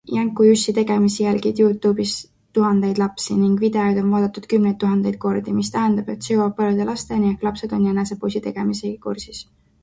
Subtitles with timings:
[0.17, 2.13] Jänku-Jussi tegemisi jälgib YouTube'is
[2.57, 6.89] tuhandeid lapsi ning videoid on vaadatud kümneid tuhandeid kordi, mis tähendab, et see jõuab paljude
[6.91, 9.45] lasteni ehk lapsed on jänesepoisi tegemisi kursis.